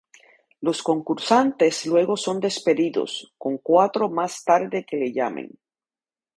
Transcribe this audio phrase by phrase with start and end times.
[0.61, 5.51] Los concursantes luego son despedidos, con cuatro más tarde que le llamen.